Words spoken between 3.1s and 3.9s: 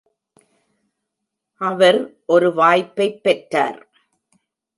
பெற்றார்.